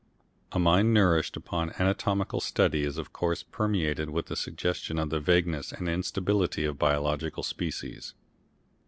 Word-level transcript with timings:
A 0.51 0.57
mind 0.57 0.95
nourished 0.95 1.37
upon 1.37 1.73
anatomical 1.77 2.39
study 2.39 2.83
is 2.85 2.97
of 2.97 3.13
course 3.13 3.43
permeated 3.43 4.09
with 4.09 4.25
the 4.25 4.35
suggestion 4.35 4.97
of 4.97 5.11
the 5.11 5.19
vagueness 5.19 5.71
and 5.71 5.87
instability 5.87 6.65
of 6.65 6.79
biological 6.79 7.43
species. 7.43 8.15